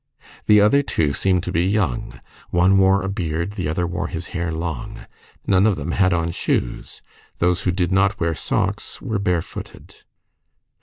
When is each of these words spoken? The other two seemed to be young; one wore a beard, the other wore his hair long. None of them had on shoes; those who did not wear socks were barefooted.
The 0.47 0.59
other 0.59 0.81
two 0.81 1.13
seemed 1.13 1.43
to 1.43 1.51
be 1.51 1.63
young; 1.63 2.19
one 2.49 2.79
wore 2.79 3.03
a 3.03 3.07
beard, 3.07 3.51
the 3.51 3.67
other 3.67 3.85
wore 3.85 4.07
his 4.07 4.25
hair 4.33 4.51
long. 4.51 5.05
None 5.45 5.67
of 5.67 5.75
them 5.75 5.91
had 5.91 6.11
on 6.11 6.31
shoes; 6.31 7.03
those 7.37 7.61
who 7.61 7.71
did 7.71 7.91
not 7.91 8.19
wear 8.19 8.33
socks 8.33 8.99
were 8.99 9.19
barefooted. 9.19 9.97